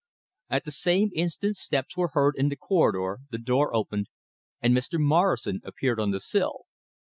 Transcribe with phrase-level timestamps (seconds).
[0.49, 4.07] At the same instant steps were heard in the corridor, the door opened,
[4.59, 4.99] and Mr.
[4.99, 6.65] Morrison appeared on the sill.